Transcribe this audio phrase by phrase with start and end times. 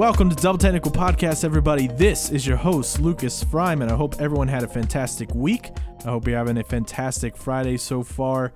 [0.00, 1.86] Welcome to Double Technical Podcast, everybody.
[1.86, 3.92] This is your host, Lucas Fryman.
[3.92, 5.72] I hope everyone had a fantastic week.
[6.06, 8.54] I hope you're having a fantastic Friday so far.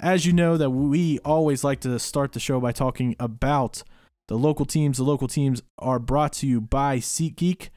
[0.00, 3.82] As you know, that we always like to start the show by talking about
[4.28, 4.96] the local teams.
[4.96, 7.68] The local teams are brought to you by SeatGeek.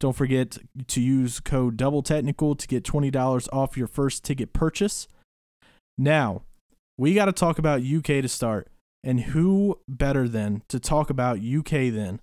[0.00, 4.52] Don't forget to use code Double Technical to get twenty dollars off your first ticket
[4.52, 5.06] purchase.
[5.96, 6.42] Now,
[6.96, 8.66] we got to talk about UK to start,
[9.04, 12.20] and who better than to talk about UK then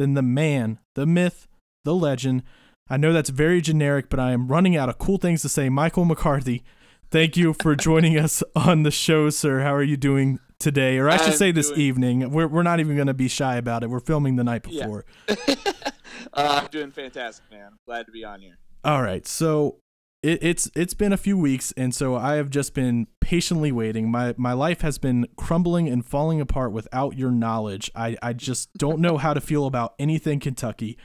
[0.00, 1.46] than the man, the myth,
[1.84, 2.42] the legend.
[2.88, 5.68] I know that's very generic, but I am running out of cool things to say.
[5.68, 6.64] Michael McCarthy,
[7.10, 9.60] thank you for joining us on the show, sir.
[9.60, 10.96] How are you doing today?
[10.96, 12.30] Or I should I'm say this doing- evening.
[12.30, 13.90] We're, we're not even going to be shy about it.
[13.90, 14.84] We're filming the night Yeah.
[14.86, 15.04] before.
[15.28, 17.72] uh, I'm doing fantastic, man.
[17.86, 18.56] Glad to be on here.
[18.82, 19.76] All right, so
[20.22, 24.10] it, it's it's been a few weeks, and so I have just been patiently waiting.
[24.10, 27.90] My my life has been crumbling and falling apart without your knowledge.
[27.94, 30.98] I I just don't know how to feel about anything Kentucky.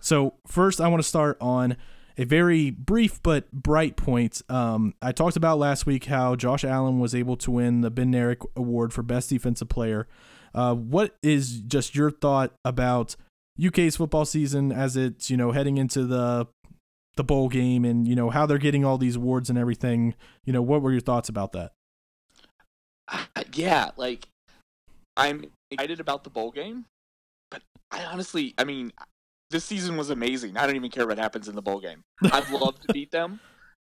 [0.00, 1.76] So first, I want to start on
[2.16, 4.40] a very brief but bright point.
[4.48, 8.46] Um, I talked about last week how Josh Allen was able to win the Bednarik
[8.56, 10.06] Award for Best Defensive Player.
[10.54, 13.16] Uh, what is just your thought about
[13.64, 16.46] UK's football season as it's you know heading into the
[17.16, 20.14] the bowl game and you know how they're getting all these awards and everything?
[20.44, 21.72] You know, what were your thoughts about that?
[23.08, 24.26] Uh, yeah, like
[25.16, 26.86] I'm excited about the bowl game,
[27.50, 28.92] but I honestly, I mean,
[29.50, 30.56] this season was amazing.
[30.56, 32.02] I don't even care what happens in the bowl game.
[32.22, 33.40] I'd love to beat them.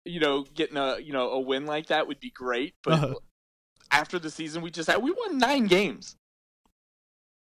[0.05, 2.75] You know, getting a you know a win like that would be great.
[2.83, 3.15] But Uh-huh.
[3.93, 6.17] after the season we just had, we won nine games.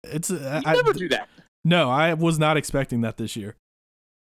[0.04, 1.30] It's uh, I, never do that.
[1.64, 3.56] no, I was not expecting that this year.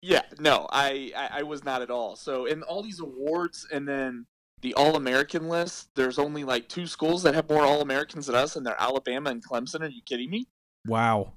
[0.02, 2.14] Yeah, no, I, I I was not at all.
[2.16, 4.26] So in all these awards and then
[4.60, 8.34] the All American list, there's only like two schools that have more All Americans than
[8.36, 9.80] us, and they're Alabama and Clemson.
[9.82, 10.46] Are you kidding me?
[10.86, 11.32] Wow.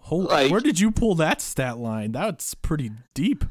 [0.00, 2.12] Hol- Like- where did you pull that stat line?
[2.12, 3.44] That's pretty deep.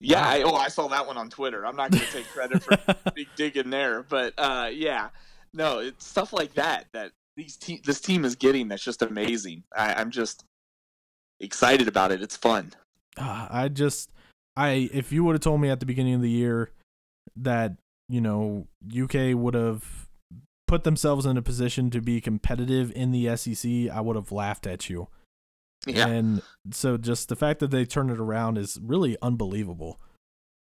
[0.00, 0.28] Yeah, Wow.
[0.30, 1.66] I, oh, I saw that one on Twitter.
[1.66, 2.76] I'm not going to take credit for
[3.14, 5.08] big dig in there, but uh, yeah,
[5.52, 8.68] no, it's stuff like that that these te- this team is getting.
[8.68, 9.64] That's just amazing.
[9.76, 10.44] I, I'm just
[11.40, 12.22] excited about it.
[12.22, 12.72] It's fun.
[13.18, 14.10] Ah, I just
[14.56, 16.70] I if you would have told me at the beginning of the year
[17.36, 17.76] that,
[18.08, 20.08] you know, UK would have
[20.66, 24.66] put themselves in a position to be competitive in the SEC, I would have laughed
[24.66, 25.08] at you.
[25.86, 26.42] Yeah, And
[26.72, 29.98] so just the fact that they turned it around is really unbelievable.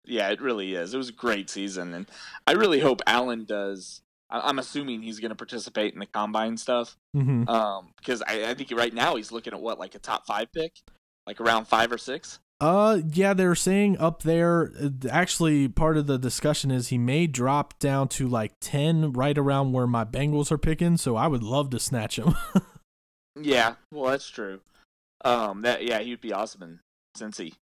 [0.05, 0.93] yeah, it really is.
[0.93, 2.09] It was a great season, and
[2.47, 4.01] I really hope Allen does.
[4.31, 7.47] I- I'm assuming he's going to participate in the combine stuff, Mhm.
[7.47, 10.51] um, because I, I think right now he's looking at what like a top five
[10.53, 10.73] pick,
[11.27, 12.39] like around five or six.
[12.59, 14.71] Uh, yeah, they're saying up there.
[14.79, 19.37] uh, Actually, part of the discussion is he may drop down to like ten, right
[19.37, 20.97] around where my Bengals are picking.
[20.97, 22.35] So I would love to snatch him.
[23.39, 24.59] Yeah, well, that's true.
[25.23, 26.79] Um, that yeah, he'd be awesome in
[27.17, 27.53] Cincy.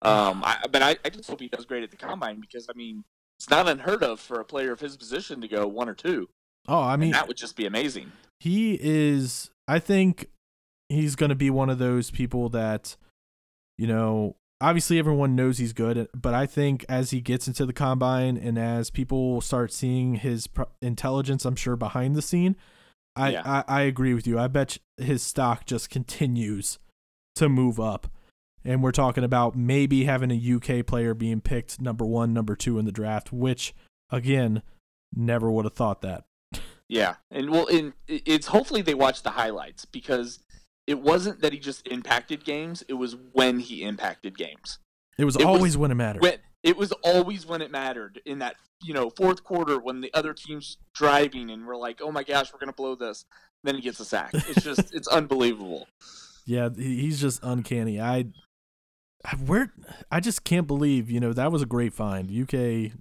[0.00, 2.76] Um, I, but I, I just hope he does great at the combine because I
[2.76, 3.02] mean
[3.38, 6.28] it's not unheard of for a player of his position to go one or two.
[6.68, 8.12] oh, I mean, mean, that would just be amazing.
[8.38, 9.50] he is.
[9.66, 10.26] I think
[10.88, 12.96] he's going to be one of those people that,
[13.76, 17.72] you know, obviously everyone knows he's good, but I think as he gets into the
[17.72, 22.56] combine and as people start seeing his pro- intelligence, I'm sure behind the scene,
[23.16, 23.42] I, Yeah.
[23.44, 24.38] I I agree with you.
[24.38, 26.78] I bet his stock just continues
[27.36, 28.08] to move up.
[28.64, 30.34] And we're talking about maybe having a
[30.80, 33.74] UK player being picked number one, number two in the draft, which
[34.10, 34.62] again,
[35.14, 36.24] never would have thought that.
[36.88, 40.40] Yeah, and well, in it- it's hopefully they watch the highlights because
[40.88, 44.78] it wasn't that he just impacted games; it was when he impacted games.
[45.18, 46.22] It was It was- always when it mattered.
[46.22, 50.10] When it was always when it mattered in that you know fourth quarter when the
[50.14, 53.24] other team's driving and we're like, oh my gosh, we're gonna blow this.
[53.64, 54.30] Then he gets a sack.
[54.32, 55.86] It's just it's unbelievable.
[56.46, 58.00] Yeah, he's just uncanny.
[58.00, 58.26] I,
[59.24, 59.72] I where
[60.10, 62.30] I just can't believe you know that was a great find.
[62.30, 62.92] UK,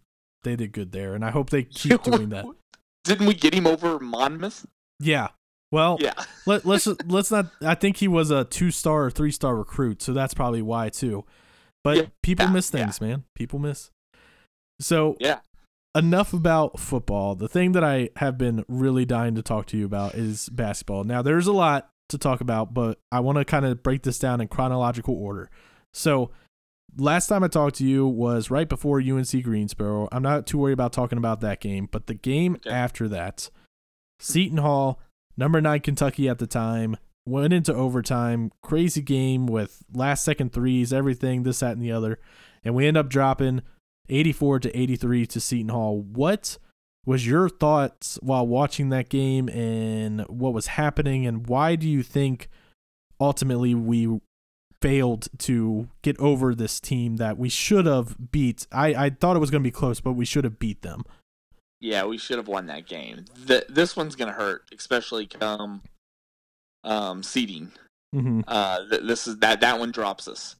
[0.43, 2.45] they did good there, and I hope they keep doing that.
[3.05, 4.65] Didn't we get him over Monmouth?
[4.99, 5.29] Yeah.
[5.71, 6.13] Well, Yeah.
[6.45, 7.47] let, let's let's not.
[7.61, 10.89] I think he was a two star or three star recruit, so that's probably why
[10.89, 11.25] too.
[11.83, 13.23] But Yeah, people yeah, miss things, man.
[13.35, 13.91] People miss.
[14.79, 15.39] So Yeah.
[15.95, 17.35] enough about football.
[17.35, 21.03] The thing that I have been really dying to talk to you about is basketball.
[21.03, 24.19] Now, there's a lot to talk about, but I want to kind of break this
[24.19, 25.49] down in chronological order.
[25.93, 26.31] So,
[26.97, 30.07] last time I talked to you was right before UNC Greensboro.
[30.11, 32.69] I'm not too worried about talking about that game, but the game Okay.
[32.69, 33.49] after that,
[34.19, 34.99] Seton Hall,
[35.37, 38.51] number nine Kentucky at the time, went into overtime.
[38.61, 42.19] Crazy game with last second threes, everything, this, that, and the other.
[42.63, 43.61] And we end up dropping
[44.09, 46.01] 84 to 83 to Seton Hall.
[46.01, 46.57] What
[47.05, 52.03] was your thoughts while watching that game and what was happening and why do you
[52.03, 52.49] think
[53.19, 54.19] ultimately we
[54.81, 58.67] failed to get over this team that we should have beat.
[58.71, 61.03] I, I thought it was going to be close, but we should have beat them.
[61.79, 63.25] Yeah, we should have won that game.
[63.45, 65.81] The, this one's going to hurt, especially come
[66.83, 67.71] um, seeding.
[68.15, 68.41] Mm-hmm.
[68.47, 70.55] Uh, th- this is that that one drops us.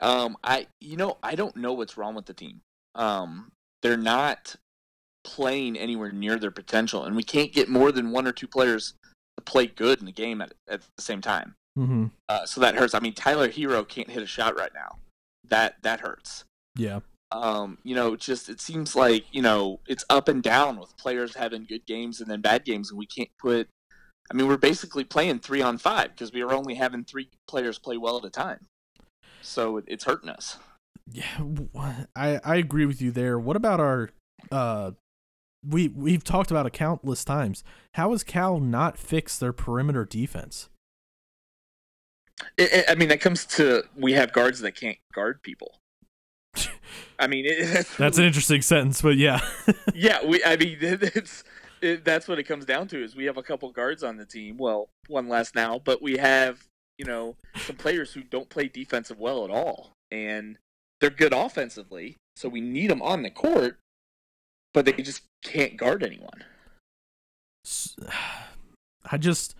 [0.00, 2.60] Um, I you know I don't know what's wrong with the team.
[2.94, 3.50] Um,
[3.82, 4.54] they're not
[5.24, 8.94] playing anywhere near their potential, and we can't get more than one or two players
[9.36, 11.54] to play good in the game at at the same time.
[11.76, 12.06] Mm-hmm.
[12.28, 12.94] Uh, so that hurts.
[12.94, 14.98] I mean, Tyler Herro can't hit a shot right now.
[15.48, 16.44] That that hurts.
[16.76, 17.00] Yeah.
[17.30, 21.34] Um, you know, just it seems like you know it's up and down with players
[21.34, 23.68] having good games and then bad games, and we can't put.
[24.30, 27.78] I mean, we're basically playing three on five because we are only having three players
[27.78, 28.66] play well at a time.
[29.42, 30.58] So it, it's hurting us.
[31.10, 31.42] Yeah,
[32.16, 33.38] I I agree with you there.
[33.38, 34.10] What about our
[34.52, 34.92] uh
[35.66, 37.64] we we've talked about it countless times.
[37.94, 40.68] How has Cal not fixed their perimeter defense?
[42.56, 45.76] It, it- I mean, that comes to we have guards that can't guard people.
[47.18, 49.40] I mean, it, That's an interesting sentence, but yeah.
[49.94, 50.24] yeah.
[50.24, 51.44] We, I mean, it's
[51.80, 54.24] it, that's what it comes down to is we have a couple guards on the
[54.24, 54.56] team.
[54.56, 56.64] Well, one less now, but we have
[56.98, 60.58] you know some players who don't play defensive well at all, and
[61.00, 62.16] they're good offensively.
[62.36, 63.78] So we need them on the court,
[64.74, 66.44] but they just can't guard anyone.
[69.10, 69.54] I just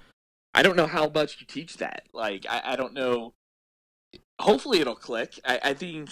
[0.58, 2.08] I don't know how much you teach that.
[2.12, 3.35] Like, I, I don't know.
[4.40, 5.38] Hopefully, it'll click.
[5.44, 6.11] I, I think,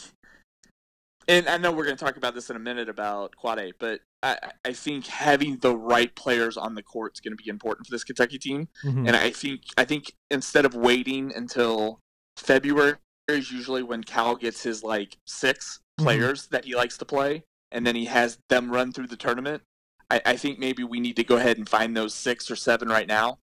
[1.28, 4.00] and I know we're going to talk about this in a minute about Quade, but
[4.22, 7.86] I, I think having the right players on the court is going to be important
[7.86, 8.68] for this Kentucky team.
[8.84, 9.06] mhm.
[9.06, 12.00] And I think, I think instead of waiting until
[12.36, 12.94] February
[13.28, 16.04] is usually when Cal gets his like 6 Mhm.
[16.04, 17.42] players that he likes to play,
[17.72, 19.62] and then he has them run through the tournament.
[20.10, 22.88] I, I think maybe we need to go ahead and find those six or seven
[22.88, 23.38] right now,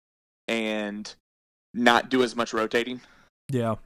[0.47, 1.13] and
[1.75, 3.01] not do as much rotating,
[3.51, 3.77] yeah.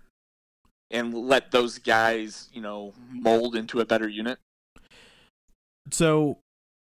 [0.91, 4.39] And let those guys, you know, mold into a better unit.
[5.91, 6.39] So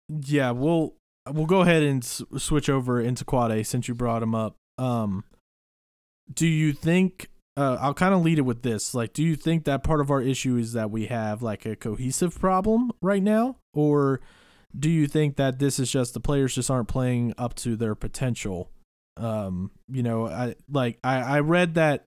[0.08, 0.94] yeah, we'll
[1.30, 4.56] we'll go ahead and s- switch over into Quade since you brought him up.
[4.78, 5.24] Um
[6.32, 8.94] do you think uh, I'll kind of lead it with this.
[8.94, 11.76] Like, do you think that part of our issue is that we have like a
[11.76, 14.20] cohesive problem right now, or
[14.76, 17.94] do you think that this is just the players just aren't playing up to their
[17.94, 18.70] potential?
[19.16, 22.06] Um, you know, I like I I read that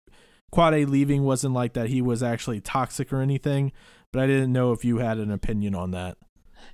[0.51, 3.71] Quade leaving wasn't like that he was actually toxic or anything,
[4.13, 6.17] but I didn't know if you had an opinion on that.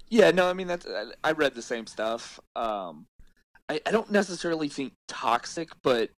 [0.09, 0.85] Yeah, no, I mean that's
[1.23, 2.39] I- read the same stuff.
[2.55, 3.05] Um,
[3.69, 6.11] I, I don't necessarily think toxic, but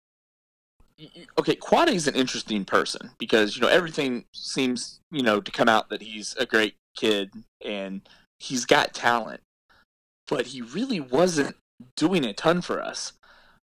[1.37, 5.69] okay, Quade is an interesting person because you know everything seems you know to come
[5.69, 7.31] out that he's a great kid
[7.63, 8.01] and
[8.39, 9.41] he's got talent,
[10.27, 11.55] but he really wasn't
[11.95, 13.13] doing a ton for us.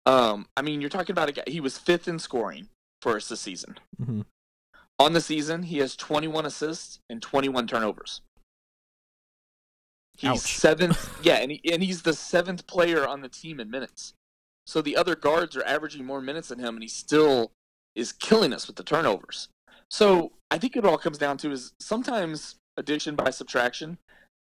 [0.06, 1.42] Um, I mean, you're talking about a guy.
[1.46, 2.68] He was fifth in scoring
[3.02, 3.78] for us this season.
[4.00, 4.24] Mhm.
[4.98, 8.20] On the season, he has 21 assists and 21 turnovers.
[10.18, 10.38] He's Ouch.
[10.40, 14.12] seventh, yeah, and, he, and he's the seventh player on the team in minutes.
[14.66, 17.52] So the other guards are averaging more minutes than him, and he still
[17.94, 19.48] is killing us with the turnovers.
[19.90, 23.98] So I think it all comes down to is sometimes addition by subtraction.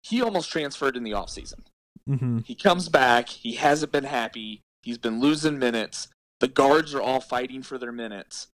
[0.04, 1.60] He almost transferred in the offseason.
[2.08, 2.46] Mhm.
[2.46, 3.30] He comes back.
[3.30, 4.62] He hasn't been happy.
[4.84, 6.08] He's been losing minutes.
[6.40, 8.48] The guards are all fighting for their minutes.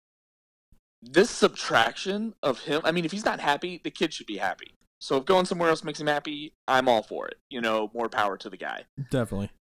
[1.01, 4.73] This subtraction of him, I mean, if he's not happy, the kid should be happy.
[4.99, 7.37] So if going somewhere else makes him happy, I'm all for it.
[7.49, 8.83] You know, more power to the guy.
[9.09, 9.51] Definitely.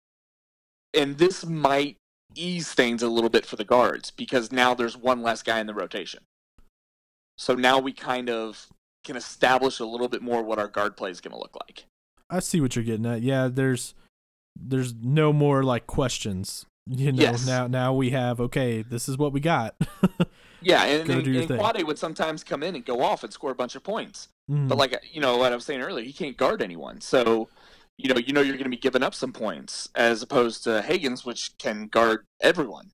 [0.94, 1.96] And this might
[2.34, 5.66] ease things a little bit for the guards because now there's one less guy in
[5.66, 6.20] the rotation.
[7.37, 8.66] So now we kind of
[9.04, 11.84] can establish a little bit more what our guard play is going to look like.
[12.28, 13.22] I see what you're getting at.
[13.22, 13.94] Yeah, there's
[14.60, 16.66] there's no more like questions.
[16.97, 17.47] You know, Yes.
[17.47, 19.75] now now we have okay, this is what we got.
[20.61, 21.61] Yeah, and, Go and, your and.
[21.61, 24.26] Quade would sometimes come in and go off and score a bunch of points.
[24.50, 24.66] Mhm.
[24.68, 27.00] But like you know what I was saying earlier, he can't guard anyone.
[27.00, 27.49] So
[27.97, 30.83] you know you know you're going to be giving up some points as opposed to
[30.85, 32.90] Hagans, which can guard everyone.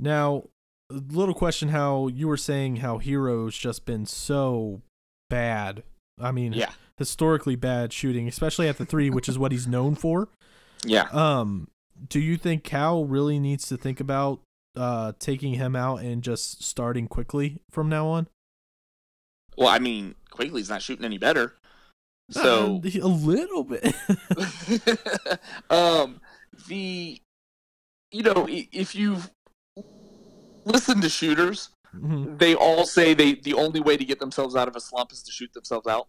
[0.00, 0.44] now,
[0.90, 4.82] little question: How you were saying how Herro's just been so
[5.30, 5.84] bad?
[6.20, 9.94] I mean, Yeah, historically bad shooting, especially at the three, which is what he's known
[9.94, 10.28] for.
[10.84, 11.08] yeah.
[11.12, 11.68] Um,
[12.08, 14.40] do you think Cal really needs to think about
[14.76, 18.28] uh taking him out and just starting Quickley from now on?
[19.56, 21.54] Well, I mean Quickley's not shooting any better.
[22.30, 23.94] So Uh, a little bit.
[25.70, 26.20] um,
[26.68, 27.20] the
[28.10, 29.18] you know if you
[30.64, 32.38] listen to shooters, Mhm.
[32.38, 35.22] they all say they the only way to get themselves out of a slump is
[35.24, 36.08] to shoot themselves out.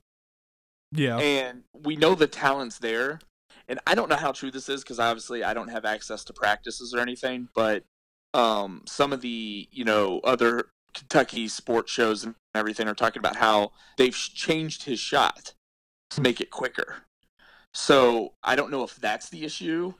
[0.91, 1.17] yeah.
[1.17, 3.19] and we know the talent's there.
[3.67, 6.34] And I don't know how true this is because obviously I don't have access to
[6.34, 7.50] practices or anything.
[7.53, 7.84] But
[8.34, 13.38] um, some of the you know other Kentucky sports shows and everything are talking about
[13.38, 15.53] how they've changed his shot
[16.12, 16.98] to make it quicker.
[17.74, 19.93] So I don't know if that's the issue.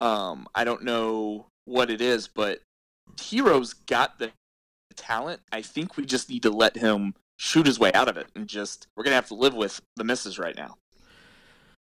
[0.00, 2.60] Um, I don't know what it is, but
[3.20, 4.30] Herro's got the
[4.96, 5.40] talent.
[5.52, 8.46] I think we just need to let him shoot his way out of it, and
[8.46, 10.76] just we're gonna have to live with the misses right now.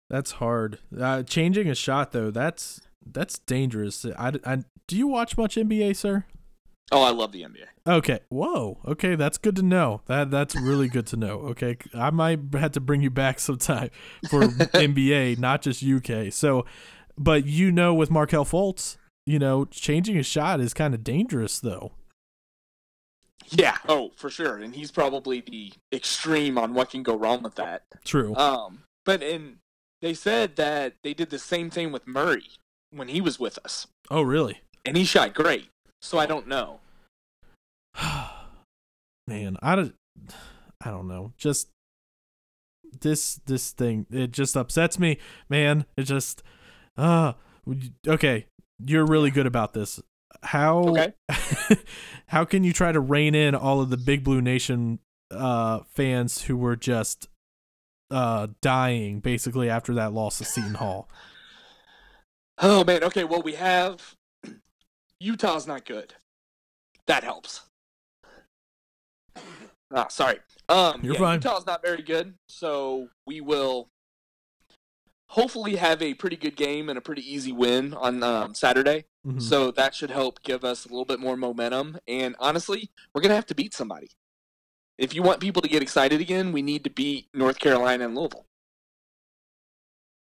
[0.10, 0.80] That's hard.
[0.98, 4.06] Uh, changing a shot though, that's that's dangerous.
[4.18, 6.26] I, I, do you watch much NBA, sir?
[6.92, 7.66] Oh, I love the NBA.
[7.88, 8.20] Okay.
[8.30, 8.80] Whoa.
[8.86, 10.02] Okay, that's good to know.
[10.06, 11.40] That that's really good to know.
[11.40, 13.90] Okay, I might have to bring you back sometime
[14.30, 16.32] for NBA, not just UK.
[16.32, 16.66] So,
[17.18, 21.60] but you know, with Markelle Fultz, you know, changing a shot is kind of dangerous,
[21.60, 21.94] though.
[23.50, 23.78] Yeah.
[23.88, 24.58] Oh, for sure.
[24.58, 27.84] And he's probably the extreme on what can go wrong with that.
[28.04, 28.36] True.
[28.36, 29.58] Um, but and
[30.02, 32.50] they said that they did the same thing with Murray
[32.92, 33.88] when he was with us.
[34.10, 34.62] Oh, really?
[34.86, 35.70] And he shot great.
[36.02, 36.80] So I don't know.
[39.28, 39.96] Man, I don't,
[40.84, 41.34] I don't know.
[41.38, 41.70] Just
[43.02, 45.18] this this thing it just upsets me,
[45.50, 45.86] man.
[45.98, 46.44] It just
[46.98, 47.34] uh
[48.08, 48.46] okay,
[48.86, 50.00] you're really good about this.
[50.44, 51.14] How Okay.
[52.28, 55.00] how can you try to rein in all of the Big Blue Nation
[55.32, 57.28] uh fans who were just
[58.12, 61.10] uh dying basically after that loss to Seton Hall?
[62.58, 63.04] Oh man.
[63.04, 63.26] Okay.
[63.26, 64.16] Well, we have
[65.20, 66.14] Utah's not good.
[67.08, 67.62] That helps.
[69.94, 70.40] Ah, sorry.
[70.68, 71.36] Um, You're yeah, fine.
[71.36, 73.88] Utah's not very good, so we will
[75.30, 79.06] hopefully have a pretty good game and a pretty easy win on um, Saturday.
[79.26, 79.42] Mhm.
[79.42, 82.00] So that should help give us a little bit more momentum.
[82.08, 84.10] And honestly, we're gonna have to beat somebody.
[84.98, 88.16] If you want people to get excited again, we need to beat North Carolina and
[88.16, 88.46] Louisville.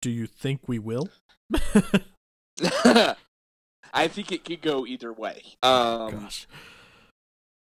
[0.02, 1.10] Do you think we will?
[3.94, 5.44] I think it could go either way.
[5.62, 6.48] Um, Gosh.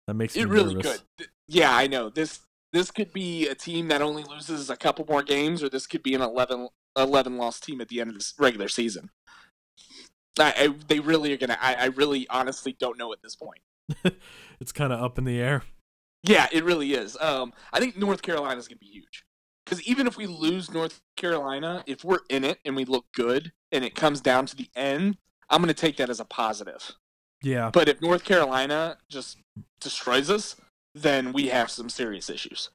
[0.07, 0.97] That makes me it really nervous.
[0.97, 1.01] could.
[1.17, 2.09] Th- Yeah, I know.
[2.09, 2.41] This
[2.73, 6.03] this could be a team that only loses a couple more games, or this could
[6.03, 9.09] be an 11, 11 loss team at the end of this regular season.
[10.39, 11.57] I, I they really are gonna.
[11.59, 13.61] I, I really, honestly, don't know at this point.
[14.59, 15.61] It's kind of up in the air.
[16.23, 17.17] Yeah, it really is.
[17.19, 19.23] Um, I think North Carolina is gonna be huge
[19.65, 23.51] because even if we lose North Carolina, if we're in it and we look good,
[23.71, 25.17] and it comes down to the end,
[25.49, 26.93] I'm gonna take that as a positive.
[27.41, 27.69] Yeah.
[27.71, 29.37] But if North Carolina just
[29.79, 30.55] destroys us,
[30.95, 32.69] then we have some serious issues.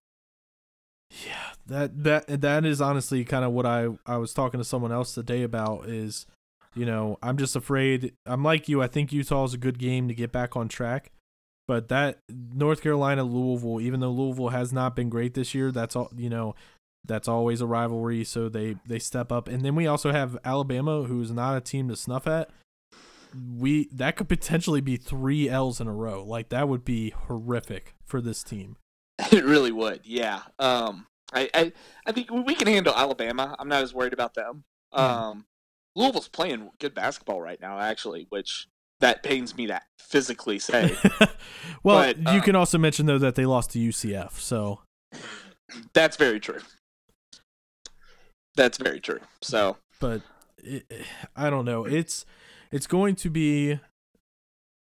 [1.27, 4.93] Yeah, that that that is honestly kind of what I I was talking to someone
[4.93, 6.27] else today about is,
[6.75, 8.15] you know, I'm just afraid.
[8.25, 8.83] I'm like you.
[8.83, 11.13] I think Utah is a good game to get back on track,
[11.69, 15.97] but that North Carolina Louisville, even though Louisville has not been great this year, that's
[15.97, 16.55] all you know.
[17.05, 21.03] That's always a rivalry, so they they step up, and then we also have Alabama,
[21.03, 22.51] who is not a team to snuff at.
[23.59, 26.23] We that could potentially be three L's in a row.
[26.23, 28.77] Like that would be horrific for this team.
[29.33, 30.43] It really would, yeah.
[30.59, 31.73] Um, I, I,
[32.07, 33.55] I think we can handle Alabama.
[33.59, 34.65] I'm not as worried about them.
[34.95, 34.99] Mhm.
[35.01, 35.47] Um,
[35.95, 38.67] Louisville's playing good basketball right now, actually, which
[39.03, 40.97] that pains me to physically say.
[41.83, 44.81] well, But, you uh, can also mention though that they lost to UCF, so
[45.93, 46.61] That's very true.
[48.57, 49.21] That's very true.
[49.43, 50.23] So but
[50.59, 50.87] it,
[51.37, 51.85] I don't know.
[51.85, 52.25] It's
[52.71, 53.79] it's going to be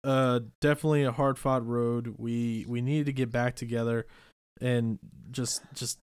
[0.04, 2.16] uh definitely a hard fought road.
[2.18, 4.06] We we need to get back together
[4.62, 5.00] and
[5.32, 6.00] just just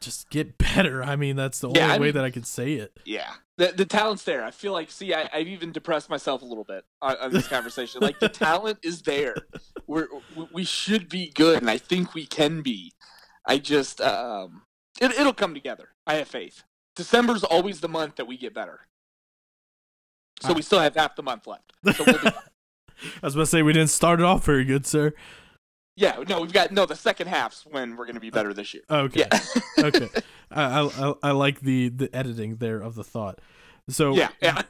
[0.00, 1.02] just get better.
[1.02, 2.98] I mean, that's the Yeah, only I way mean- that I could say it.
[3.04, 4.44] yeah, the the talent's there.
[4.44, 7.48] I feel like, see, I, I've even depressed myself a little bit on, on this
[7.48, 8.00] conversation.
[8.00, 9.34] like the talent is there.
[9.86, 12.92] We're we- we should be good, and I think we can be.
[13.46, 14.62] I just um,
[15.00, 15.88] it, it'll come together.
[16.06, 16.62] I have faith.
[16.96, 18.80] December's always the month that we get better.
[20.42, 21.72] So we still have half the month left.
[21.96, 22.28] So we'll be.
[23.22, 25.12] I was about to say we didn't start it off very good, sir.
[26.00, 26.86] Yeah, no, we've got no.
[26.86, 28.84] The second half's when we're going to be better this year.
[28.88, 29.20] Okay.
[29.30, 29.40] Yeah.
[29.84, 30.08] okay.
[30.50, 33.40] I, I I- I like the the editing there of the thought.
[33.88, 34.62] So yeah, yeah.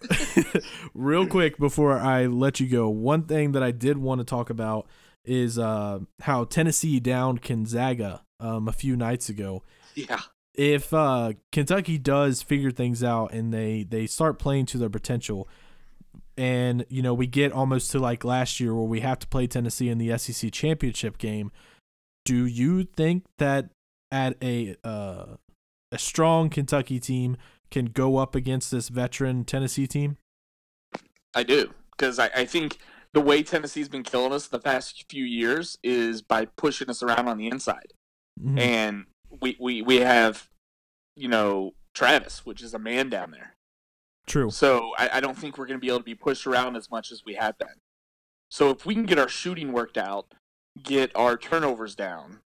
[0.94, 4.48] real quick before I let you go, one thing that I did want to talk
[4.48, 4.86] about
[5.24, 9.62] is uh, how Tennessee downed Gonzaga um, a few nights ago.
[9.94, 10.20] yeah.
[10.54, 15.48] If uh, Kentucky does figure things out and they they start playing to their potential,
[16.38, 19.46] and you know we get almost to like last year where we have to play
[19.46, 21.50] Tennessee in the SEC championship game,
[22.24, 23.70] do you think that
[24.10, 25.36] at a uh,
[25.92, 27.36] a strong Kentucky team
[27.70, 30.16] can go up against this veteran Tennessee team?
[31.34, 32.78] I do because I, I think
[33.12, 37.26] the way Tennessee's been killing us the past few years is by pushing us around
[37.28, 37.92] on the inside,
[38.40, 38.58] Mhm.
[38.58, 39.04] and
[39.42, 40.48] we we we have,
[41.16, 43.54] you know, Travis, which is a man down there.
[44.28, 44.50] True.
[44.50, 46.90] So I, I don't think we're going to be able to be pushed around as
[46.90, 47.80] much as we have been.
[48.50, 50.34] So if we can get our shooting worked out,
[50.82, 52.40] get our turnovers down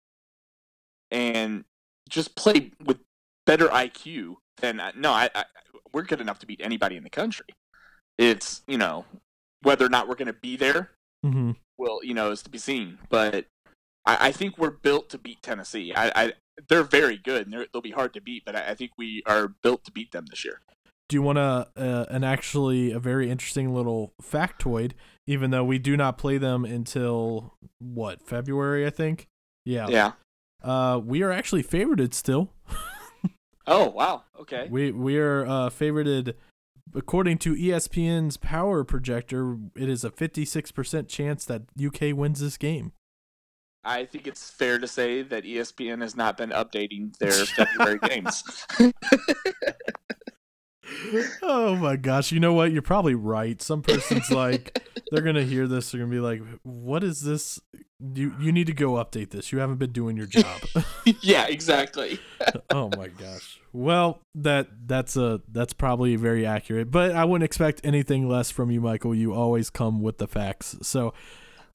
[1.10, 1.64] and
[2.08, 2.98] just play with
[3.46, 5.44] better IQ, then no, I, I
[5.92, 7.46] we're good enough to beat anybody in the country.
[8.18, 9.06] It's you know
[9.62, 10.90] whether or not we're going to be there,
[11.24, 11.52] Mm-hmm.
[11.76, 12.98] well, you know, is to be seen.
[13.10, 13.46] But
[14.06, 15.92] I, I think we're built to beat Tennessee.
[15.94, 16.32] I, I
[16.68, 19.22] they're very good and they're, they'll be hard to beat, but I, I think we
[19.26, 20.60] are built to beat them this year.
[21.10, 24.92] Do you want to uh, an actually a very interesting little factoid?
[25.26, 29.26] Even though we do not play them until what February, I think.
[29.64, 29.88] Yeah.
[29.88, 30.12] Yeah.
[30.62, 32.52] Uh, we are actually favorited still.
[33.66, 34.24] Oh wow.
[34.40, 34.66] Okay.
[34.68, 36.34] We we are uh, favorited
[36.92, 39.58] according to ESPN's power projector.
[39.76, 42.92] It is a fifty six percent chance that UK wins this game.
[43.84, 48.42] I think it's fair to say that ESPN has not been updating their February games.
[51.42, 52.32] oh my gosh!
[52.32, 52.72] You know what?
[52.72, 53.60] You're probably right.
[53.60, 55.90] Some person's like, they're gonna hear this.
[55.90, 57.60] They're gonna be like, "What is this?
[58.14, 59.52] You you need to go update this.
[59.52, 60.60] You haven't been doing your job."
[61.20, 62.18] yeah, exactly.
[62.70, 63.60] oh my gosh.
[63.72, 68.70] Well, that that's a that's probably very accurate, but I wouldn't expect anything less from
[68.70, 69.14] you, Michael.
[69.14, 70.76] You always come with the facts.
[70.82, 71.14] So,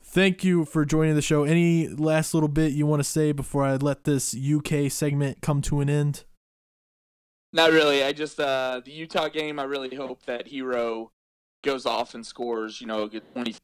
[0.02, 1.44] thank you for joining the show.
[1.44, 5.62] Any last little bit you want to say before I let this UK segment come
[5.64, 6.24] to an end?
[7.56, 8.04] Not really.
[8.04, 9.60] I just uh the Utah game.
[9.60, 11.12] I really hope that Herro
[11.64, 12.82] goes off and scores.
[12.82, 13.56] You know, get twenty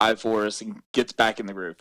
[0.00, 1.78] five for us and gets back in the groove.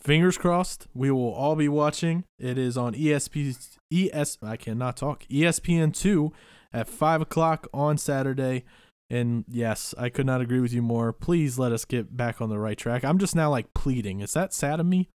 [0.00, 0.88] Fingers crossed.
[0.94, 2.24] We will all be watching.
[2.40, 4.38] It is on ESP ES.
[4.42, 5.22] I cannot talk.
[5.30, 6.32] ESPN two
[6.72, 8.64] at five o'clock on Saturday.
[9.08, 11.12] And yes, I could not agree with you more.
[11.12, 13.04] Please let us get back on the right track.
[13.04, 14.18] I'm just now like pleading.
[14.22, 15.08] Is that sad of me?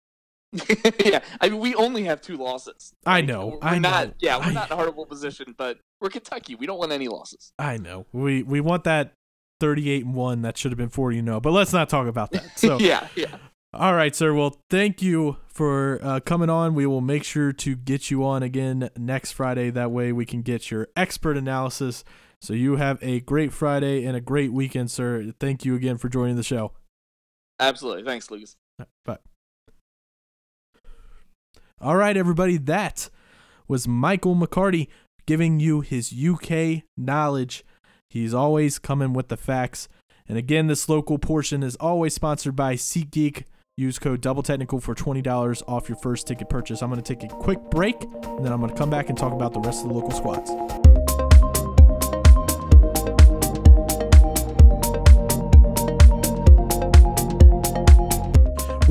[1.06, 2.94] yeah, I mean, we only have two losses.
[3.06, 4.08] I know, We're I not.
[4.08, 6.56] know, Yeah, we're I- not in a horrible position, but we're Kentucky.
[6.56, 7.54] We don't want any losses.
[7.58, 8.06] I know.
[8.12, 9.14] We we want that
[9.62, 12.32] 38 and 1 that should have been 40 and 0, but let's not talk about
[12.32, 12.44] that.
[12.58, 13.38] So yeah, yeah.
[13.74, 14.34] All right, sir.
[14.34, 16.76] Well, thank you for uh, coming on.
[16.76, 19.70] We will make sure to get you on again next Friday.
[19.70, 22.04] That way, we can get your expert analysis.
[22.42, 25.32] So, you have a great Friday and a great weekend, sir.
[25.40, 26.74] Thank you again for joining the show.
[27.60, 28.04] Absolutely.
[28.04, 28.58] Thanks, Lucas.
[29.06, 29.20] Bye.
[31.84, 32.58] All right, everybody.
[32.58, 33.10] That
[33.68, 34.88] was Michael McCarty
[35.26, 37.64] giving you his UK knowledge.
[38.08, 39.90] He's always coming with the facts.
[40.30, 43.46] And again, this local portion is always sponsored by SeatGeek.
[43.78, 46.84] Use code Double Technical for twenty dollars off your first ticket purchase.
[46.84, 49.18] I'm going to take a quick break, and then I'm going to come back and
[49.18, 50.81] talk about the rest of the local squads.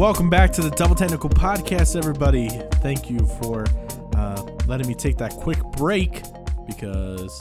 [0.01, 2.49] Welcome back to the Double Technical Podcast, everybody.
[2.77, 3.67] Thank you for
[4.17, 6.23] uh, letting me take that quick break
[6.67, 7.39] because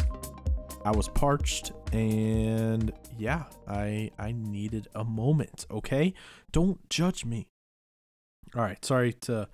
[0.84, 5.67] I was parched and yeah, I I needed a moment.
[5.72, 6.13] Okay,
[6.52, 7.48] don't judge me.
[8.54, 9.48] All right, sorry to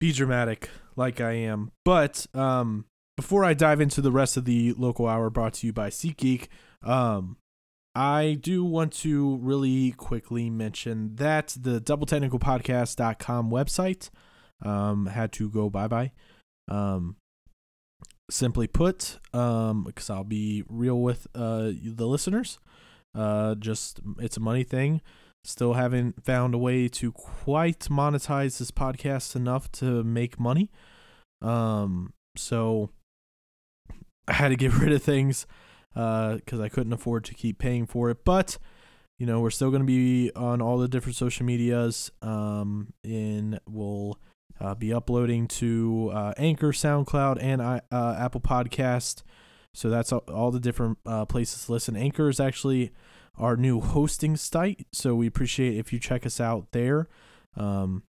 [0.00, 2.86] be dramatic like I am, but um,
[3.18, 6.46] before I dive into the rest of the local hour brought to you by SeatGeek,
[6.82, 7.36] um,
[8.00, 14.08] I do want to really quickly mention that the doubletechnicalpodcast.com website
[14.64, 16.12] um, had to go bye bye.
[16.66, 17.16] Um,
[18.30, 22.58] simply put, um, because I'll be real with uh, the listeners,
[23.14, 25.02] uh, just it's a money thing.
[25.44, 30.70] Still haven't found a way to quite monetize this podcast enough to make money.
[31.42, 32.92] Um, so
[34.26, 35.46] I had to get rid of things
[35.92, 38.24] because I couldn't afford to keep paying for it.
[38.24, 38.58] But
[39.20, 43.60] you know, we're still going to be on all the different social medias, um, and
[43.68, 44.18] we'll
[44.58, 49.22] uh, be uploading to uh, Anchor, SoundCloud, and I, uh, Apple Podcast.
[49.74, 51.96] So that's all, all the different uh, places to listen.
[51.96, 52.92] Anchor is actually
[53.36, 57.06] our new hosting site, so we appreciate if you check us out there.
[57.58, 58.04] Um,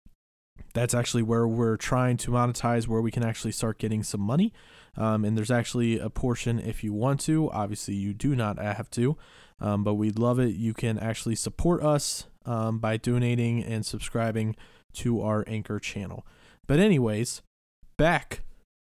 [0.75, 4.53] that's actually where we're trying to monetize, where we can actually start getting some money.
[4.97, 7.51] Um, and there's actually a portion if you want to.
[7.51, 9.17] Obviously, you do not have to,
[9.61, 10.55] um, but we'd love it.
[10.55, 14.57] You can actually support us um, by donating and subscribing
[14.95, 16.27] to our Anchor channel.
[16.67, 17.43] But, anyways,
[17.97, 18.41] back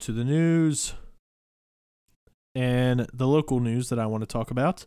[0.01, 0.95] to the news.
[2.55, 4.87] And the local news that I want to talk about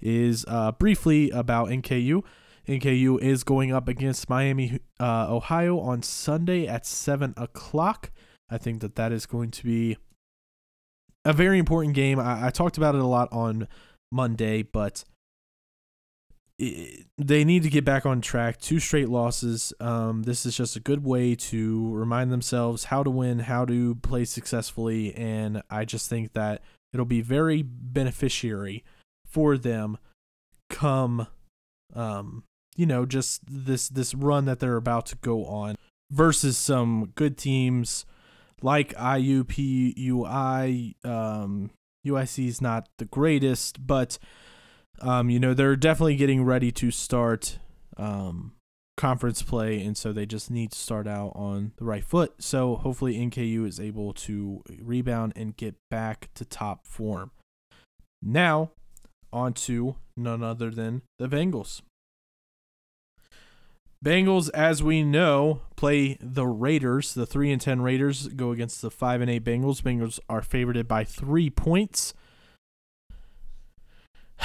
[0.00, 2.22] is uh, briefly about NKU.
[2.70, 8.12] NKU is going up against Miami, uh, Ohio on Sunday at 7 o'clock.
[8.48, 9.96] I think that that is going to be
[11.24, 12.20] a very important game.
[12.20, 13.66] I, I talked about it a lot on
[14.12, 15.04] Monday, but
[16.58, 18.60] they need to get back on track.
[18.60, 19.72] Two straight losses.
[19.80, 23.96] Um, this is just a good way to remind themselves how to win, how to
[23.96, 28.84] play successfully, and I just think that it'll be very beneficiary
[29.26, 29.98] for them
[30.68, 31.26] come,
[31.94, 32.44] um,
[32.80, 35.76] you know, just this this run that they're about to go on
[36.10, 38.06] versus some good teams
[38.62, 40.24] like IUPUI.
[41.04, 41.72] Um,
[42.06, 44.18] UIC is not the greatest, but
[45.02, 47.58] um, you know they're definitely getting ready to start
[47.98, 48.52] um,
[48.96, 52.32] conference play, and so they just need to start out on the right foot.
[52.38, 57.30] So hopefully NKU is able to rebound and get back to top form.
[58.22, 58.70] Now,
[59.34, 61.82] on to none other than the Bengals.
[64.04, 67.12] Bengals, as we know, play the Raiders.
[67.12, 69.82] The three and ten Raiders go against the five and eight Bengals.
[69.82, 72.14] Bengals are favored by three points.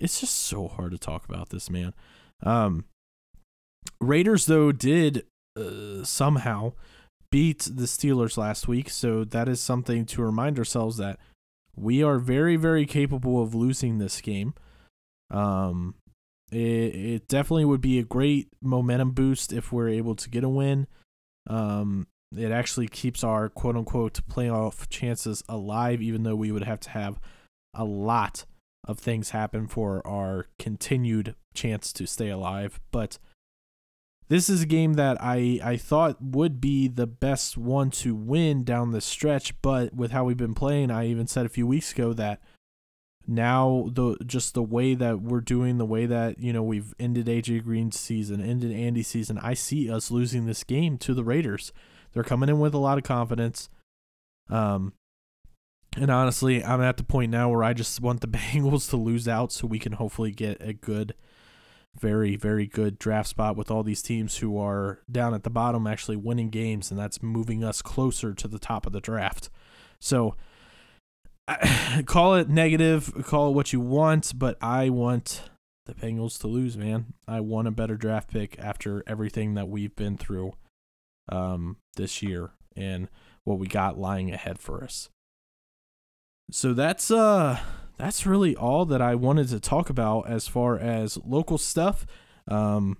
[0.00, 1.94] It's just so hard to talk about this, man.
[2.42, 2.86] Um,
[4.00, 5.24] Raiders though did
[5.56, 6.72] uh, somehow
[7.30, 11.20] beat the Steelers last week, so that is something to remind ourselves that
[11.76, 14.54] we are very, very capable of losing this game.
[15.30, 15.94] Um,
[16.52, 20.48] it, it definitely would be a great momentum boost if we're able to get a
[20.48, 20.86] win.
[21.48, 26.80] Um, it actually keeps our quote unquote playoff chances alive, even though we would have
[26.80, 27.20] to have
[27.74, 28.44] a lot
[28.86, 32.80] of things happen for our continued chance to stay alive.
[32.90, 33.18] But
[34.28, 38.64] this is a game that I, I thought would be the best one to win
[38.64, 41.92] down the stretch, but with how we've been playing, I even said a few weeks
[41.92, 42.40] ago that
[43.26, 47.26] now the just the way that we're doing, the way that you know we've ended
[47.26, 51.72] AJ Green's season, ended Andy's season, I see us losing this game to the Raiders.
[52.12, 53.68] They're coming in with a lot of confidence.
[54.50, 54.92] Um,
[55.96, 59.28] and honestly, I'm at the point now where I just want the Bengals to lose
[59.28, 61.14] out so we can hopefully get a good,
[61.94, 65.86] very, very good draft spot with all these teams who are down at the bottom
[65.86, 69.50] actually winning games, and that's moving us closer to the top of the draft.
[69.98, 70.34] So,
[72.06, 75.42] call it negative, call it what you want, but I want
[75.86, 77.14] the Bengals to lose, man.
[77.26, 80.52] I want a better draft pick after everything that we've been through
[81.28, 83.08] um, this year and
[83.44, 85.08] what we got lying ahead for us.
[86.50, 87.58] So that's uh
[87.96, 92.06] that's really all that I wanted to talk about as far as local stuff.
[92.48, 92.98] Um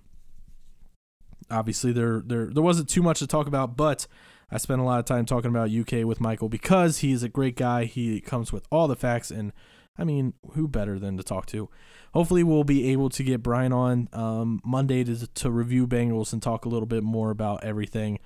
[1.51, 4.07] obviously there there there wasn't too much to talk about, but
[4.53, 7.55] I spent a lot of time talking about UK with Michael because he's a great
[7.55, 7.85] guy.
[7.85, 9.51] He comes with all the facts and
[9.97, 11.69] I mean, who better than to talk to?
[12.13, 16.41] Hopefully, we'll be able to get Brian on um, Monday to, to review Bengals and
[16.41, 18.19] talk a little bit more about everything.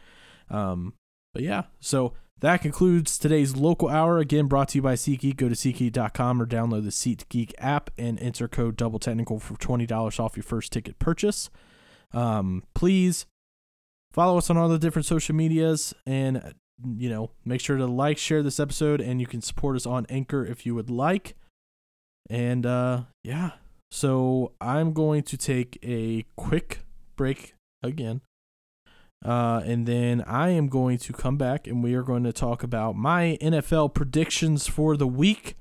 [0.50, 0.94] Um,
[1.34, 4.18] but yeah, so that concludes today's local hour.
[4.20, 5.36] Again, brought to you by SeatGeek.
[5.36, 9.86] Go to SeatGeek.com or download the SeatGeek app and enter code Double Technical for twenty
[9.86, 11.50] dollars off your first ticket purchase.
[12.14, 13.26] Um, please
[14.12, 16.54] follow us on all the different social medias and
[16.96, 20.06] you know make sure to like, share this episode, and you can support us on
[20.10, 21.36] Anchor if you would like.
[22.30, 23.52] And uh, yeah,
[23.92, 26.80] so I'm going to take a quick
[27.16, 28.22] break again.
[29.26, 32.62] Uh, and then I am going to come back and we are going to talk
[32.62, 35.58] about my NFL predictions for the week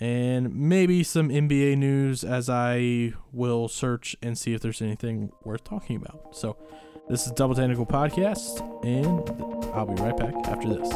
[0.00, 5.64] and maybe some NBA news as I will search and see if there's anything worth
[5.64, 6.36] talking about.
[6.36, 6.56] So,
[7.08, 9.08] this is Double Technical Podcast, and
[9.74, 10.92] I'll be right back after this.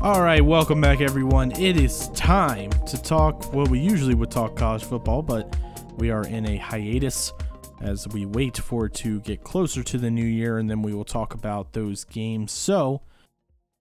[0.00, 1.52] All right, welcome back, everyone.
[1.52, 3.52] It is time to talk.
[3.52, 5.54] Well, we usually would talk college football, but
[5.98, 7.34] we are in a hiatus
[7.82, 10.94] as we wait for it to get closer to the new year, and then we
[10.94, 12.50] will talk about those games.
[12.52, 13.02] So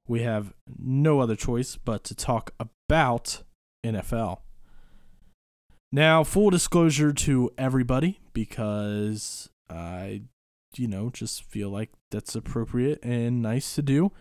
[0.08, 3.44] we have no other choice but to talk about
[3.86, 4.40] NFL.
[5.92, 10.24] Now, full disclosure to everybody, because I,
[10.76, 14.12] you know, just feel like that's appropriate and nice to do.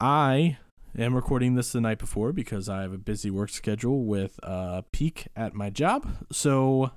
[0.00, 0.58] I
[0.98, 4.84] am recording this the night before because I have a busy work schedule with a
[4.92, 6.26] peak at my job.
[6.32, 6.90] So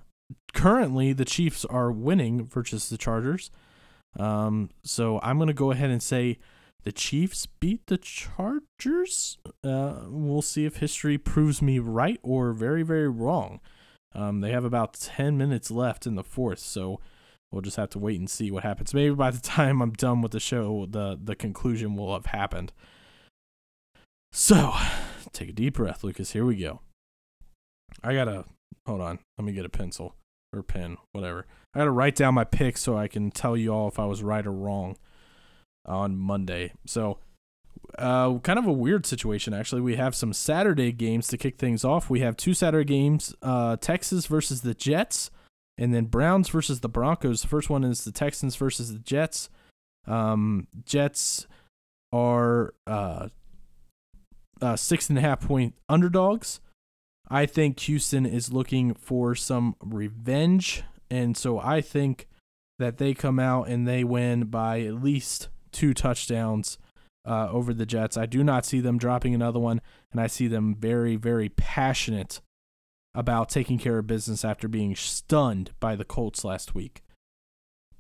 [0.54, 3.52] currently the Chiefs are winning versus the Chargers.
[4.18, 6.40] Um, so I'm gonna go ahead and say
[6.84, 9.38] the Chiefs beat the Chargers.
[9.64, 13.60] Uh, we'll see if history proves me right or very very wrong.
[14.14, 17.00] Um, they have about ten minutes left in the fourth, so
[17.52, 18.94] we'll just have to wait and see what happens.
[18.94, 22.72] Maybe by the time I'm done with the show, the the conclusion will have happened.
[24.32, 24.74] So,
[25.34, 26.32] take a deep breath, Lucas.
[26.32, 26.80] Here we go.
[28.04, 28.46] I gotta
[28.86, 29.20] hold on.
[29.38, 30.16] Let me get a pencil
[30.54, 31.46] or pen, whatever.
[31.74, 34.24] I gotta write down my picks so I can tell you all if I was
[34.24, 34.96] right or wrong
[35.86, 36.74] on Monday.
[36.86, 37.20] So,
[37.98, 39.82] uh, kind of a weird situation actually.
[39.82, 42.10] We have some Saturday games to kick things off.
[42.10, 45.32] We have two Saturday games: uh, Texas versus the Jets,
[45.78, 47.42] and then Browns versus the Broncos.
[47.42, 49.50] The first one is the Texans versus the Jets.
[50.08, 51.48] Um, Jets
[52.12, 53.30] are uh,
[54.62, 56.60] uh, six and a half point underdogs.
[57.30, 60.84] I think Houston is looking for some revenge.
[61.12, 62.28] And so I think
[62.80, 66.78] that they come out and they win by at least two touchdowns
[67.26, 68.18] uh, over the Jets.
[68.18, 69.82] I do not see them dropping another one.
[70.12, 72.42] And I see them very, very passionate
[73.14, 77.04] about taking care of business after being stunned by the Colts last week.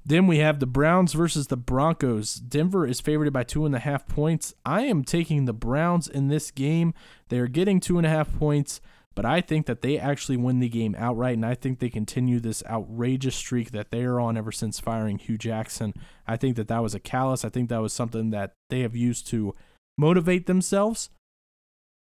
[0.05, 2.35] Then we have the Browns versus the Broncos.
[2.35, 4.53] Denver is favored by two and a half points.
[4.65, 6.93] I am taking the Browns in this game.
[7.27, 8.81] They are getting two and a half points,
[9.15, 12.39] but I think that they actually win the game outright, and I think they continue
[12.39, 15.93] this outrageous streak that they are on ever since firing Hue Jackson.
[16.27, 17.43] I think that that was a callous.
[17.43, 19.55] I think that was something that they have used to
[19.97, 21.09] motivate themselves.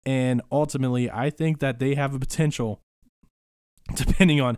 [0.06, 2.82] And ultimately, I think that they have a potential,
[3.96, 4.58] depending on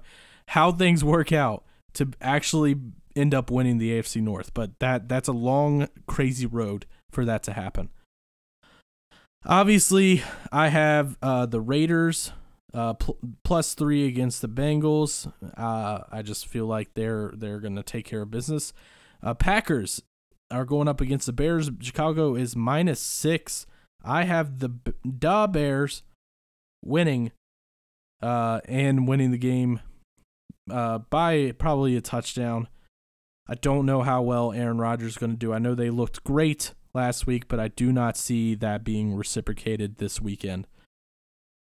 [0.49, 2.75] how things work out, to actually
[3.15, 7.43] end up winning the AFC North, but that that's a long, crazy road for that
[7.43, 7.89] to happen.
[9.45, 10.21] Obviously,
[10.51, 12.31] I have uh, the Raiders
[12.73, 15.31] uh, pl- plus three against the Bengals.
[15.57, 18.73] Uh, I just feel like they're they're gonna take care of business.
[19.23, 20.01] Uh, Packers
[20.51, 21.69] are going up against the Bears.
[21.79, 23.65] Chicago is minus six.
[24.03, 24.69] I have the
[25.17, 26.03] Da Bears
[26.83, 27.31] winning
[28.21, 29.81] uh, and winning the game
[30.69, 32.67] uh, by probably a touchdown.
[33.47, 35.53] I don't know how well Aaron Rodgers is going to do.
[35.53, 39.97] I know they looked great last week, but I do not see that being reciprocated
[39.97, 40.67] this weekend.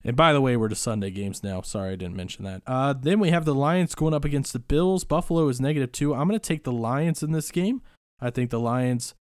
[0.04, 1.62] And by the way, we're to Sunday games now.
[1.62, 2.62] Sorry, I didn't mention that.
[2.66, 5.04] Uh, then we have the Lions going up against the Bills.
[5.04, 6.14] Buffalo is negative two.
[6.14, 7.82] I'm going to take the Lions in this game.
[8.20, 9.14] I think the Lions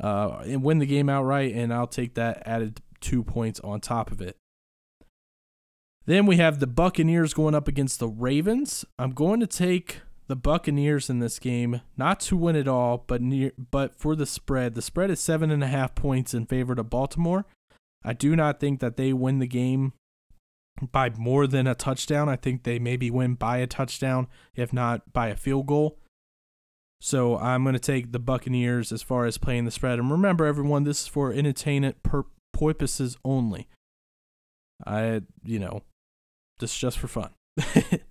[0.00, 4.20] uh, win the game outright, and I'll take that added two points on top of
[4.20, 4.36] it.
[6.04, 8.84] Then we have the Buccaneers going up against the Ravens.
[8.98, 13.22] I'm going to take the Buccaneers in this game, not to win it all, but
[13.22, 14.74] near, but for the spread.
[14.74, 17.46] The spread is seven and a half points in favor of Baltimore.
[18.04, 19.94] I do not think that they win the game
[20.92, 22.28] by more than a touchdown.
[22.28, 25.98] I think they maybe win by a touchdown, if not by a field goal.
[27.00, 29.98] So I'm going to take the Buccaneers as far as playing the spread.
[29.98, 31.96] And remember, everyone, this is for entertainment
[32.52, 33.68] purposes only.
[34.86, 35.82] I, you know,
[36.58, 37.30] this is just for fun.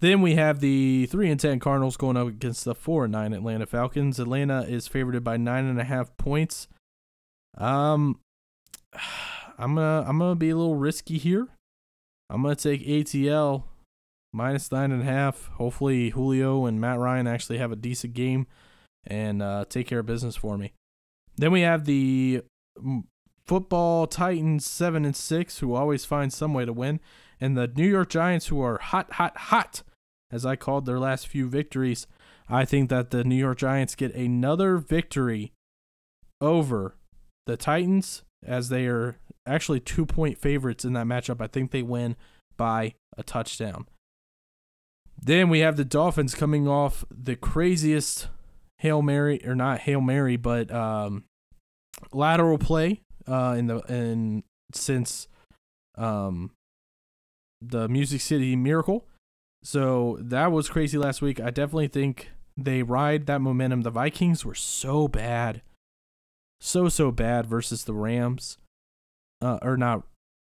[0.00, 3.32] Then we have the three and ten Cardinals going up against the four and nine
[3.32, 4.18] Atlanta Falcons.
[4.20, 6.68] Atlanta is favored by nine and a half points.
[7.56, 8.20] Um,
[9.58, 11.48] I'm gonna I'm gonna be a little risky here.
[12.28, 13.64] I'm gonna take ATL
[14.32, 15.46] minus nine and a half.
[15.54, 18.46] Hopefully Julio and Matt Ryan actually have a decent game
[19.06, 20.72] and uh, take care of business for me.
[21.36, 22.42] Then we have the
[23.46, 27.00] football Titans seven and six, who always find some way to win
[27.40, 29.82] and the New York Giants, who are hot, hot, hot,
[30.30, 32.06] as I called their last few victories.
[32.48, 35.52] I think that the New York Giants get another victory
[36.40, 36.94] over
[37.46, 41.40] the Titans, as they are actually two point favorites in that matchup.
[41.40, 42.16] I think they win
[42.56, 43.86] by a touchdown.
[45.20, 48.28] Then we have the Dolphins coming off the craziest
[48.78, 51.24] Hail Mary, or not Hail Mary, but um,
[52.12, 54.42] lateral play uh, in the in
[54.74, 55.28] since
[55.96, 56.50] um,
[57.62, 59.06] the Music City Miracle.
[59.62, 61.40] So that was crazy last week.
[61.40, 63.82] I definitely think they ride that momentum.
[63.82, 65.62] The Vikings were so bad,
[66.60, 68.58] so so bad versus the Rams,
[69.42, 70.02] uh, or not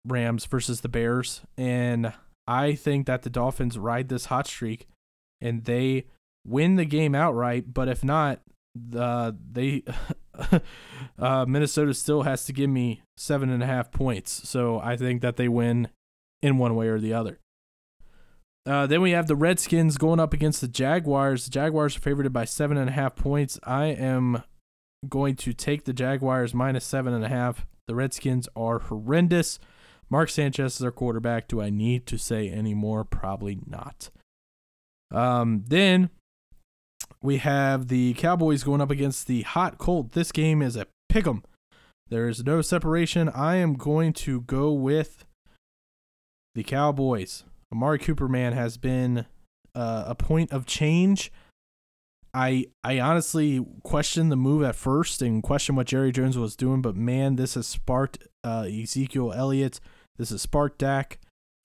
[0.06, 2.14] Rams versus the Bears, and
[2.48, 4.88] I think that the Dolphins ride this hot streak,
[5.40, 6.06] and they
[6.46, 7.74] win the game outright.
[7.74, 8.42] But if not,
[8.76, 9.84] the they
[11.20, 14.48] uh, Minnesota still has to give me seven and a half points.
[14.50, 15.90] So I think that they win
[16.42, 17.40] in one way or the other.
[18.66, 21.46] Uh, then we have the Redskins going up against the Jaguars.
[21.46, 23.60] The Jaguars are favored by seven and a half points.
[23.64, 24.44] I am
[25.10, 27.66] going to take the Jaguars minus seven and a half.
[27.88, 29.60] The Redskins are horrendous.
[30.10, 31.48] Mark Sanchez is their quarterback.
[31.48, 33.04] Do I need to say any more?
[33.04, 34.10] Probably not.
[35.12, 36.10] Um, then
[37.22, 40.14] we have the Cowboys going up against the Hot Colt.
[40.14, 41.44] This game is a pick 'em.
[42.10, 43.28] There is no separation.
[43.30, 45.26] I am going to go with
[46.56, 47.44] the Cowboys.
[47.74, 49.26] Amari Cooper, man, has been
[49.74, 51.32] uh, a point of change.
[52.32, 56.84] I I honestly questioned the move at first and questioned what Jerry Jones was doing,
[56.84, 59.80] but man, this has sparked uh, Ezekiel Elliott.
[60.18, 61.20] This has sparked Dak.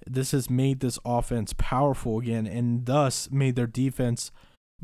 [0.07, 4.31] This has made this offense powerful again, and thus made their defense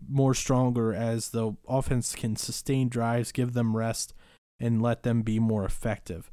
[0.07, 4.13] more stronger as the offense can sustain drives, give them rest,
[4.61, 6.31] and let them be more effective.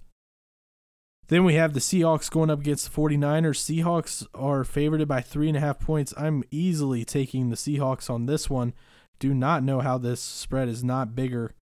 [1.31, 3.55] Then we have the Seahawks going up against the 49ers.
[3.55, 6.13] Seahawks are favored by three and a half points.
[6.17, 8.73] I'm easily taking the Seahawks on this one.
[9.17, 11.53] Do not know how this spread is not bigger,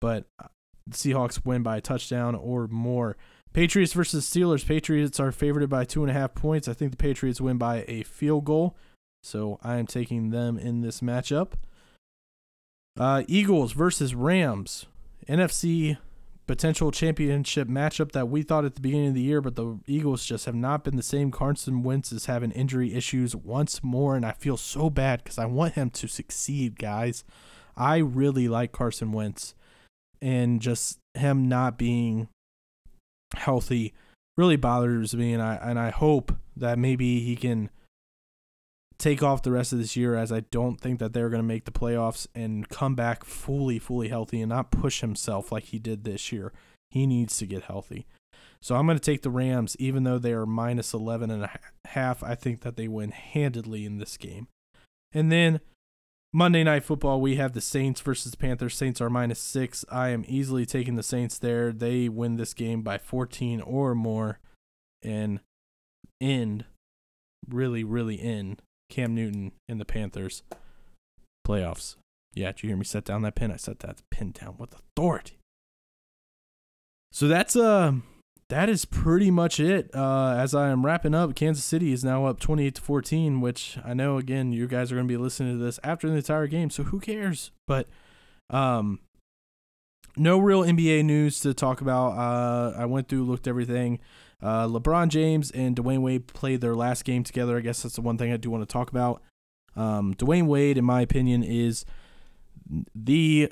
[0.00, 0.26] but
[0.86, 3.16] the Seahawks win by a touchdown or more.
[3.52, 4.64] Patriots versus Steelers.
[4.64, 6.68] Patriots are favored by two and a half points.
[6.68, 8.76] I think the Patriots win by a field goal.
[9.24, 11.54] So I am taking them in this matchup.
[12.96, 14.86] Uh, Eagles versus Rams.
[15.28, 15.96] NFC
[16.46, 20.24] potential championship matchup that we thought at the beginning of the year, but the Eagles
[20.24, 21.30] just have not been the same.
[21.30, 25.46] Carson Wentz is having injury issues once more, and I feel so bad because I
[25.46, 27.24] want him to succeed, guys.
[27.76, 29.54] I really like Carson Wentz,
[30.20, 32.28] and just him not being
[33.34, 33.94] healthy
[34.36, 37.70] really bothers me, and I and I hope that maybe he can
[39.04, 41.46] take off the rest of this year as I don't think that they're going to
[41.46, 45.78] make the playoffs and come back fully, fully healthy and not push himself like he
[45.78, 46.54] did this year.
[46.90, 48.06] He needs to get healthy.
[48.62, 51.50] So I'm going to take the Rams, even though they are minus 11 and a
[51.84, 52.22] half.
[52.22, 54.48] I think that they win handedly in this game.
[55.12, 55.60] And then
[56.32, 58.74] Monday Night Football, we have the Saints versus the Panthers.
[58.74, 59.84] Saints are minus six.
[59.92, 61.72] I am easily taking the Saints there.
[61.72, 64.40] They win this game by 14 or more
[65.02, 65.40] and
[66.22, 66.64] end,
[67.46, 70.42] really, really end Cam Newton and the Panthers
[71.46, 71.96] playoffs.
[72.34, 73.52] Yeah, did you hear me set down that pin?
[73.52, 75.38] I set that pin down with authority.
[77.12, 77.92] So that's uh
[78.50, 79.90] that is pretty much it.
[79.94, 83.78] Uh, as I am wrapping up, Kansas City is now up 28 to 14, which
[83.84, 86.46] I know again you guys are going to be listening to this after the entire
[86.46, 87.52] game, so who cares?
[87.66, 87.88] But
[88.50, 89.00] um,
[90.16, 92.10] no real NBA news to talk about.
[92.18, 93.98] Uh, I went through, looked everything.
[94.42, 97.56] Uh, LeBron James and Dwyane Wade played their last game together.
[97.56, 99.22] I guess that's the one thing I do want to talk about.
[99.76, 101.84] Um, Dwyane Wade, in my opinion, is
[102.94, 103.50] the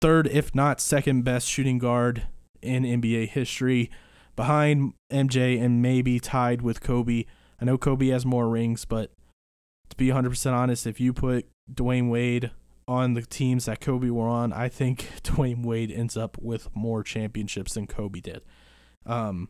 [0.00, 2.24] third, if not second best shooting guard
[2.60, 3.90] in NBA history,
[4.36, 7.24] behind MJ and maybe tied with Kobe.
[7.60, 9.12] I know Kobe has more rings, but
[9.90, 12.50] to be 100% honest, if you put Dwyane Wade
[12.88, 17.02] on the teams that Kobe were on, I think Dwyane Wade ends up with more
[17.02, 18.42] championships than Kobe did.
[19.06, 19.48] Um,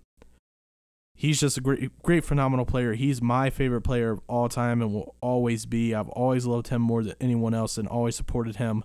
[1.14, 2.94] he's just a great, great, phenomenal player.
[2.94, 5.94] He's my favorite player of all time and will always be.
[5.94, 8.84] I've always loved him more than anyone else and always supported him.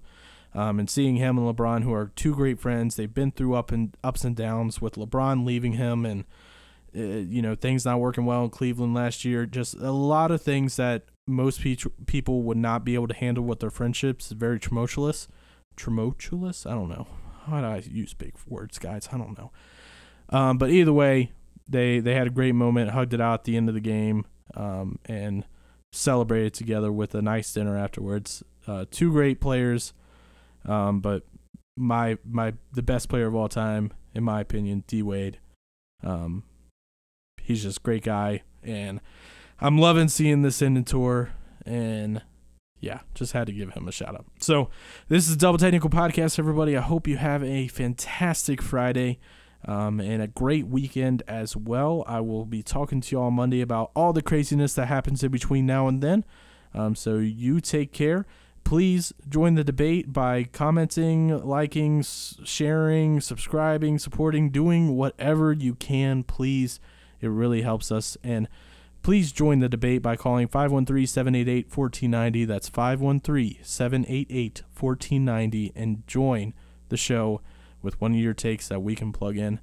[0.54, 3.72] Um, and seeing him and LeBron, who are two great friends, they've been through up
[3.72, 6.26] and ups and downs with LeBron leaving him and
[6.96, 9.46] uh, you know things not working well in Cleveland last year.
[9.46, 13.44] Just a lot of things that most pe- people would not be able to handle
[13.44, 14.32] with their friendships.
[14.32, 15.28] Very tumultuous,
[15.76, 16.66] tumultuous.
[16.66, 17.08] I don't know.
[17.46, 19.10] How do I use big words, guys?
[19.12, 19.52] I don't know.
[20.30, 21.32] Um, but either way,
[21.68, 24.26] they they had a great moment, hugged it out at the end of the game,
[24.56, 25.46] um, and
[25.92, 28.44] celebrated together with a nice dinner afterwards.
[28.68, 29.94] Uh, two great players.
[30.66, 31.24] Um, but
[31.76, 35.40] my my the best player of all time, in my opinion, D Wade.
[36.04, 36.44] Um,
[37.42, 39.00] he's just a great guy, and
[39.60, 41.32] I'm loving seeing this ending tour.
[41.66, 42.22] And
[42.80, 44.26] yeah, just had to give him a shout out.
[44.40, 44.70] So
[45.08, 46.78] this is the Double Technical Podcast, everybody.
[46.78, 49.20] I hope you have a fantastic Friday.
[49.66, 52.04] Um, and a great weekend as well.
[52.08, 55.32] I will be talking to you all Monday about all the craziness that happens in
[55.32, 56.24] between now and then.
[56.74, 58.26] Um, so you take care
[58.68, 66.22] please join the debate by commenting, liking, sharing, subscribing, supporting, doing whatever you can.
[66.22, 66.82] Please,
[67.22, 68.18] it really helps us.
[68.26, 68.50] And
[69.04, 72.44] please join the debate by calling 513 788 1490.
[72.44, 76.54] That's 513 788 1490 and join
[76.90, 77.40] the show
[77.82, 79.60] with one of your takes that we can plug in.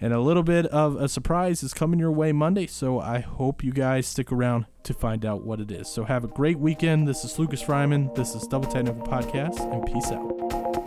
[0.00, 3.64] And a little bit of a surprise is coming your way Monday, so I hope
[3.64, 5.88] you guys stick around to find out what it is.
[5.88, 7.08] So have a great weekend.
[7.08, 8.14] This is Lucas Fryman.
[8.14, 10.77] This is Double Technical Podcast, and peace out.